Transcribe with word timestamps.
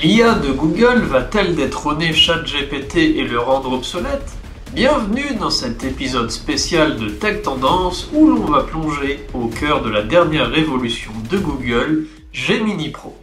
L'IA 0.00 0.34
de 0.34 0.52
Google 0.52 1.00
va-t-elle 1.00 1.56
détrôner 1.56 2.12
ChatGPT 2.12 2.98
et 2.98 3.24
le 3.24 3.40
rendre 3.40 3.72
obsolète? 3.72 4.30
Bienvenue 4.72 5.34
dans 5.40 5.50
cet 5.50 5.82
épisode 5.82 6.30
spécial 6.30 6.98
de 6.98 7.08
Tech 7.08 7.42
Tendance 7.42 8.08
où 8.12 8.28
l'on 8.28 8.44
va 8.44 8.62
plonger 8.62 9.26
au 9.34 9.48
cœur 9.48 9.82
de 9.82 9.90
la 9.90 10.04
dernière 10.04 10.50
révolution 10.50 11.10
de 11.28 11.38
Google, 11.38 12.06
Gemini 12.32 12.90
Pro. 12.90 13.16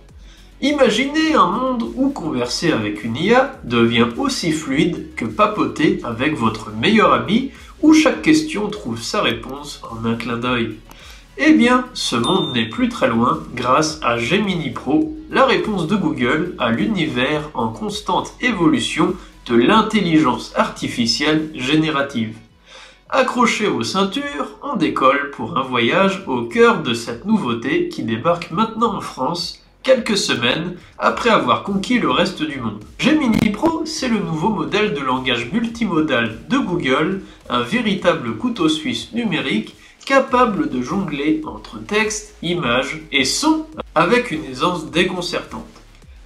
Imaginez 0.60 1.34
un 1.36 1.48
monde 1.48 1.86
où 1.96 2.10
converser 2.10 2.74
avec 2.74 3.06
une 3.06 3.16
IA 3.16 3.58
devient 3.64 4.08
aussi 4.18 4.52
fluide 4.52 5.16
que 5.16 5.24
papoter 5.24 6.02
avec 6.04 6.36
votre 6.36 6.72
meilleur 6.72 7.14
ami 7.14 7.52
où 7.84 7.94
chaque 7.94 8.22
question 8.22 8.68
trouve 8.68 9.02
sa 9.02 9.22
réponse 9.22 9.82
en 9.90 10.06
un 10.06 10.16
clin 10.16 10.36
d'œil. 10.38 10.76
Eh 11.38 11.52
bien, 11.52 11.86
ce 11.94 12.16
monde 12.16 12.54
n'est 12.54 12.70
plus 12.70 12.88
très 12.88 13.10
loin 13.10 13.44
grâce 13.54 14.00
à 14.02 14.18
Gemini 14.18 14.70
Pro, 14.70 15.14
la 15.30 15.46
réponse 15.46 15.86
de 15.86 15.98
Google 15.98 16.56
à 16.60 16.72
l'univers 16.72 17.50
en 17.54 17.68
constante 17.68 18.34
évolution 18.40 19.16
de 19.46 19.56
l'intelligence 19.56 20.54
artificielle 20.56 21.52
générative. 21.54 22.38
Accrochez 23.10 23.68
vos 23.68 23.84
ceintures, 23.84 24.58
on 24.64 24.78
décolle 24.78 25.32
pour 25.32 25.58
un 25.58 25.62
voyage 25.62 26.24
au 26.26 26.44
cœur 26.44 26.82
de 26.84 26.94
cette 26.94 27.26
nouveauté 27.26 27.90
qui 27.90 28.04
débarque 28.04 28.52
maintenant 28.52 28.96
en 28.96 29.02
France 29.02 29.62
quelques 29.84 30.18
semaines 30.18 30.78
après 30.98 31.30
avoir 31.30 31.64
conquis 31.64 32.00
le 32.00 32.12
reste 32.12 32.44
du 32.44 32.62
monde. 32.62 32.82
Gemini 32.98 33.50
Pro, 33.50 33.82
c'est 33.86 34.08
le 34.08 34.20
nouveau 34.20 34.50
modèle 34.50 34.94
de 34.94 35.02
langage 35.02 35.52
multimodal 35.52 36.48
de 36.48 36.58
Google, 36.58 37.24
un 37.50 37.62
véritable 37.62 38.38
couteau 38.38 38.70
suisse 38.70 39.12
numérique 39.12 39.76
capable 40.06 40.70
de 40.70 40.82
jongler 40.82 41.42
entre 41.46 41.80
texte, 41.80 42.36
images 42.42 43.02
et 43.12 43.26
son 43.26 43.66
avec 43.96 44.32
une 44.32 44.46
aisance 44.46 44.92
déconcertante. 44.92 45.66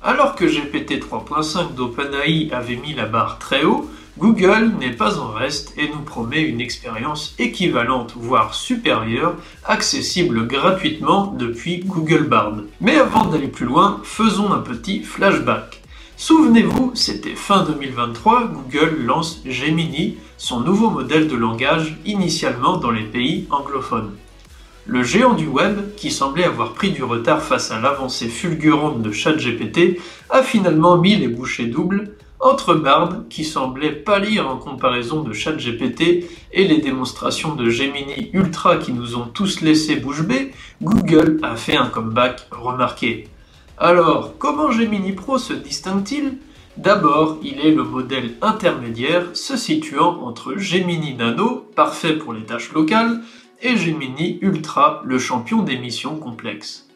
Alors 0.03 0.35
que 0.35 0.45
GPT 0.45 1.01
3.5 1.01 1.75
d'OpenAI 1.75 2.49
avait 2.51 2.75
mis 2.75 2.93
la 2.93 3.05
barre 3.05 3.39
très 3.39 3.63
haut, 3.63 3.89
Google 4.17 4.73
n'est 4.79 4.91
pas 4.91 5.17
en 5.17 5.31
reste 5.31 5.73
et 5.77 5.87
nous 5.87 6.01
promet 6.01 6.41
une 6.41 6.59
expérience 6.59 7.35
équivalente, 7.39 8.13
voire 8.17 8.54
supérieure, 8.54 9.35
accessible 9.63 10.45
gratuitement 10.45 11.34
depuis 11.37 11.79
Google 11.85 12.27
Bard. 12.27 12.57
Mais 12.82 12.98
avant 12.98 13.26
d'aller 13.26 13.48
plus 13.48 13.65
loin, 13.65 14.01
faisons 14.04 14.51
un 14.51 14.59
petit 14.59 15.04
flashback. 15.04 15.79
Souvenez-vous, 16.21 16.91
c'était 16.95 17.34
fin 17.34 17.63
2023, 17.63 18.48
Google 18.48 19.03
lance 19.05 19.41
Gemini, 19.45 20.17
son 20.35 20.59
nouveau 20.59 20.89
modèle 20.89 21.29
de 21.29 21.35
langage 21.37 21.98
initialement 22.05 22.76
dans 22.76 22.91
les 22.91 23.05
pays 23.05 23.48
anglophones. 23.49 24.17
Le 24.85 25.01
géant 25.01 25.34
du 25.34 25.48
web, 25.48 25.95
qui 25.95 26.11
semblait 26.11 26.43
avoir 26.43 26.73
pris 26.73 26.91
du 26.91 27.05
retard 27.05 27.41
face 27.41 27.71
à 27.71 27.79
l'avancée 27.79 28.27
fulgurante 28.27 29.01
de 29.01 29.13
ChatGPT, 29.13 30.01
a 30.29 30.43
finalement 30.43 30.98
mis 30.98 31.15
les 31.15 31.29
bouchées 31.29 31.67
doubles 31.67 32.11
entre 32.41 32.73
Bard, 32.73 33.21
qui 33.29 33.45
semblait 33.45 33.93
pâlir 33.93 34.49
en 34.49 34.57
comparaison 34.57 35.23
de 35.23 35.31
ChatGPT, 35.31 36.26
et 36.51 36.67
les 36.67 36.79
démonstrations 36.79 37.55
de 37.55 37.70
Gemini 37.70 38.29
Ultra 38.33 38.76
qui 38.76 38.91
nous 38.91 39.15
ont 39.15 39.27
tous 39.33 39.61
laissé 39.61 39.95
bouche 39.95 40.23
bée, 40.23 40.51
Google 40.81 41.39
a 41.43 41.55
fait 41.55 41.77
un 41.77 41.87
comeback 41.87 42.45
remarqué. 42.51 43.29
Alors, 43.82 44.38
comment 44.38 44.72
Gemini 44.72 45.13
Pro 45.13 45.38
se 45.38 45.54
distingue-t-il? 45.54 46.40
D'abord, 46.76 47.38
il 47.41 47.62
est 47.62 47.72
le 47.72 47.84
modèle 47.84 48.35
intermédiaire 48.41 49.27
se 49.34 49.55
situant 49.55 50.22
entre 50.24 50.58
Gemini 50.58 51.13
Nano, 51.13 51.66
parfait 51.77 52.18
pour 52.18 52.34
les 52.34 52.44
tâches 52.44 52.74
locales, 52.74 53.22
et 53.62 53.77
Gemini 53.77 54.38
Ultra, 54.41 55.02
le 55.05 55.18
champion 55.18 55.62
des 55.62 55.77
missions 55.77 56.18
complexes. 56.18 56.90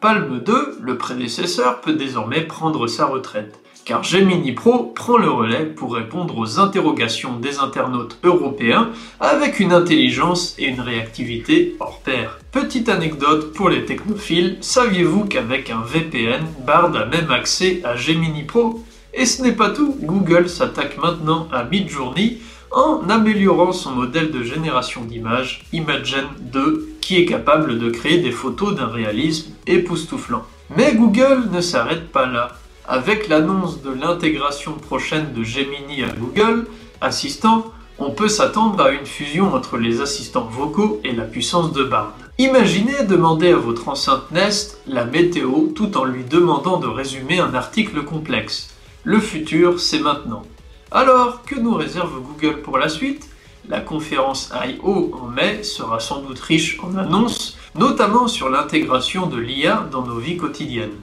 Palm 0.00 0.38
2, 0.38 0.78
le 0.80 0.96
prédécesseur, 0.96 1.80
peut 1.80 1.94
désormais 1.94 2.42
prendre 2.42 2.86
sa 2.86 3.06
retraite, 3.06 3.58
car 3.88 4.02
Gemini 4.02 4.52
Pro 4.52 4.92
prend 4.94 5.16
le 5.16 5.30
relais 5.30 5.64
pour 5.64 5.94
répondre 5.94 6.36
aux 6.36 6.60
interrogations 6.60 7.38
des 7.38 7.58
internautes 7.58 8.18
européens 8.22 8.90
avec 9.18 9.60
une 9.60 9.72
intelligence 9.72 10.54
et 10.58 10.66
une 10.66 10.82
réactivité 10.82 11.74
hors 11.80 12.00
pair. 12.00 12.38
Petite 12.52 12.90
anecdote 12.90 13.54
pour 13.54 13.70
les 13.70 13.86
technophiles, 13.86 14.58
saviez-vous 14.60 15.24
qu'avec 15.24 15.70
un 15.70 15.80
VPN, 15.80 16.44
Bard 16.66 16.94
a 16.94 17.06
même 17.06 17.30
accès 17.30 17.80
à 17.82 17.96
Gemini 17.96 18.42
Pro? 18.42 18.84
Et 19.14 19.24
ce 19.24 19.40
n'est 19.42 19.52
pas 19.52 19.70
tout, 19.70 19.96
Google 20.02 20.50
s'attaque 20.50 20.98
maintenant 20.98 21.48
à 21.50 21.64
Midjourney 21.64 22.42
en 22.70 23.08
améliorant 23.08 23.72
son 23.72 23.92
modèle 23.92 24.30
de 24.30 24.42
génération 24.42 25.02
d'images 25.02 25.64
Imagen 25.72 26.28
2 26.40 26.96
qui 27.00 27.16
est 27.16 27.24
capable 27.24 27.78
de 27.78 27.88
créer 27.88 28.18
des 28.18 28.32
photos 28.32 28.74
d'un 28.74 28.88
réalisme 28.88 29.54
époustouflant. 29.66 30.42
Mais 30.76 30.94
Google 30.94 31.44
ne 31.50 31.62
s'arrête 31.62 32.12
pas 32.12 32.26
là. 32.26 32.58
Avec 32.90 33.28
l'annonce 33.28 33.82
de 33.82 33.90
l'intégration 33.90 34.72
prochaine 34.72 35.34
de 35.34 35.44
Gemini 35.44 36.02
à 36.04 36.08
Google 36.08 36.66
Assistant, 37.02 37.66
on 37.98 38.12
peut 38.12 38.28
s'attendre 38.28 38.82
à 38.82 38.92
une 38.92 39.04
fusion 39.04 39.52
entre 39.54 39.76
les 39.76 40.00
assistants 40.00 40.48
vocaux 40.50 40.98
et 41.04 41.12
la 41.12 41.24
puissance 41.24 41.74
de 41.74 41.84
Bard. 41.84 42.14
Imaginez 42.38 43.04
demander 43.04 43.52
à 43.52 43.58
votre 43.58 43.90
enceinte 43.90 44.30
Nest 44.30 44.80
la 44.86 45.04
météo 45.04 45.66
tout 45.74 45.98
en 45.98 46.04
lui 46.04 46.24
demandant 46.24 46.78
de 46.78 46.86
résumer 46.86 47.40
un 47.40 47.52
article 47.52 48.04
complexe. 48.04 48.70
Le 49.04 49.20
futur, 49.20 49.80
c'est 49.80 50.00
maintenant. 50.00 50.44
Alors, 50.90 51.42
que 51.42 51.56
nous 51.60 51.74
réserve 51.74 52.22
Google 52.22 52.62
pour 52.62 52.78
la 52.78 52.88
suite? 52.88 53.28
La 53.68 53.80
conférence 53.80 54.50
I.O. 54.66 55.10
en 55.12 55.26
mai 55.26 55.62
sera 55.62 56.00
sans 56.00 56.22
doute 56.22 56.40
riche 56.40 56.80
en 56.82 56.96
annonces, 56.96 57.58
notamment 57.74 58.28
sur 58.28 58.48
l'intégration 58.48 59.26
de 59.26 59.36
l'IA 59.36 59.86
dans 59.92 60.06
nos 60.06 60.16
vies 60.16 60.38
quotidiennes. 60.38 60.96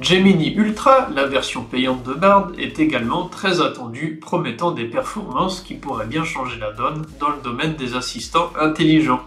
Gemini 0.00 0.54
Ultra, 0.54 1.10
la 1.14 1.26
version 1.26 1.64
payante 1.64 2.02
de 2.02 2.14
Bard, 2.14 2.52
est 2.56 2.78
également 2.78 3.26
très 3.26 3.60
attendue, 3.60 4.18
promettant 4.18 4.70
des 4.70 4.86
performances 4.86 5.60
qui 5.60 5.74
pourraient 5.74 6.06
bien 6.06 6.24
changer 6.24 6.58
la 6.58 6.72
donne 6.72 7.04
dans 7.20 7.28
le 7.28 7.42
domaine 7.44 7.76
des 7.76 7.94
assistants 7.94 8.50
intelligents. 8.58 9.20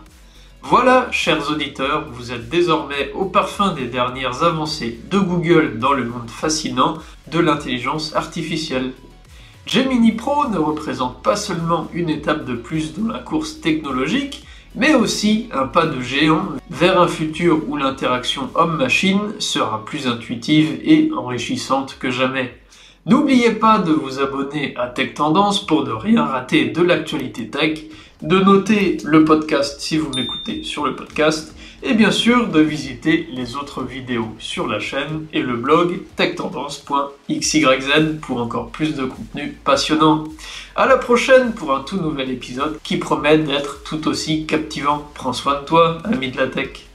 Voilà, 0.64 1.08
chers 1.12 1.52
auditeurs, 1.52 2.08
vous 2.12 2.32
êtes 2.32 2.50
désormais 2.50 3.12
au 3.14 3.26
parfum 3.26 3.74
des 3.74 3.86
dernières 3.86 4.42
avancées 4.42 5.00
de 5.12 5.20
Google 5.20 5.78
dans 5.78 5.94
le 5.94 6.06
monde 6.06 6.32
fascinant 6.32 6.98
de 7.32 7.38
l'intelligence 7.38 8.16
artificielle. 8.16 8.94
Gemini 9.68 10.14
Pro 10.14 10.48
ne 10.50 10.58
représente 10.58 11.22
pas 11.22 11.36
seulement 11.36 11.88
une 11.94 12.10
étape 12.10 12.44
de 12.44 12.56
plus 12.56 12.96
dans 12.96 13.14
la 13.14 13.20
course 13.20 13.62
technologique, 13.62 14.44
mais 14.76 14.94
aussi 14.94 15.50
un 15.54 15.68
pas 15.68 15.86
de 15.86 16.02
géant 16.02 16.48
vers 16.70 17.00
un 17.00 17.08
futur 17.08 17.62
où 17.68 17.78
l'interaction 17.78 18.50
homme-machine 18.56 19.34
sera 19.40 19.84
plus 19.86 20.08
intuitive 20.08 20.80
et 20.84 21.12
enrichissante 21.16 21.98
que 22.00 22.10
jamais. 22.10 22.54
N'oubliez 23.06 23.52
pas 23.52 23.78
de 23.78 23.92
vous 23.92 24.20
abonner 24.20 24.76
à 24.78 24.88
Tech 24.88 25.14
Tendance 25.14 25.66
pour 25.66 25.86
ne 25.86 25.92
rien 25.92 26.26
rater 26.26 26.66
de 26.66 26.82
l'actualité 26.82 27.50
tech, 27.50 27.84
de 28.22 28.40
noter 28.40 28.98
le 29.04 29.24
podcast 29.24 29.80
si 29.80 29.98
vous 29.98 30.10
m'écoutez 30.16 30.64
sur 30.64 30.86
le 30.86 30.96
podcast, 30.96 31.55
et 31.86 31.94
bien 31.94 32.10
sûr 32.10 32.48
de 32.48 32.60
visiter 32.60 33.30
les 33.32 33.56
autres 33.56 33.84
vidéos 33.84 34.30
sur 34.40 34.68
la 34.68 34.80
chaîne 34.80 35.28
et 35.34 35.42
le 35.42 35.56
blog 35.56 36.02
techtendance.xyz 36.16 38.20
pour 38.24 38.42
encore 38.42 38.72
plus 38.72 38.96
de 38.96 39.06
contenu 39.06 39.56
passionnant. 39.64 40.24
À 40.76 40.88
la 40.88 40.98
prochaine 40.98 41.54
pour 41.54 41.76
un 41.76 41.84
tout 41.84 41.98
nouvel 41.98 42.32
épisode 42.32 42.80
qui 42.84 42.98
promet 42.98 43.38
d'être 43.38 43.84
tout 43.84 44.08
aussi 44.08 44.48
captivant. 44.48 45.08
Prends 45.14 45.34
soin 45.34 45.62
de 45.62 45.66
toi, 45.66 46.00
ami 46.06 46.32
de 46.32 46.38
la 46.38 46.48
tech. 46.48 46.88